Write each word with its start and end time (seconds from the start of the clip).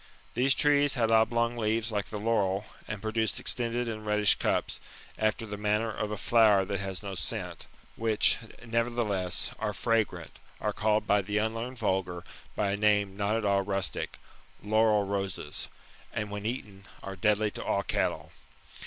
These 0.33 0.55
trees 0.55 0.95
had 0.95 1.11
oblong 1.11 1.55
leaves 1.57 1.91
like 1.91 2.07
the 2.07 2.17
laurel, 2.17 2.65
and 2.87 3.03
produced 3.03 3.39
extended 3.39 3.87
and 3.87 4.03
reddish 4.03 4.33
cups, 4.33 4.79
after 5.15 5.45
the 5.45 5.57
manner 5.57 5.91
of 5.91 6.09
a 6.09 6.17
flower 6.17 6.65
that 6.65 6.79
has 6.79 7.03
no 7.03 7.13
scent; 7.13 7.67
which, 7.95 8.37
nevertheless, 8.65 9.51
are 9.59 9.73
fragrant, 9.73 10.39
are 10.59 10.73
called 10.73 11.05
by 11.05 11.21
the 11.21 11.37
unlearned 11.37 11.77
vulgar 11.77 12.23
by 12.55 12.71
a 12.71 12.77
name 12.77 13.15
not 13.15 13.35
at 13.37 13.45
all 13.45 13.61
rustic, 13.61 14.17
laurel 14.63 15.03
roses, 15.05 15.67
and 16.11 16.31
when 16.31 16.47
eaten, 16.47 16.85
are 17.03 17.15
deadly 17.15 17.51
to 17.51 17.63
all 17.63 17.83
cattle. 17.83 18.31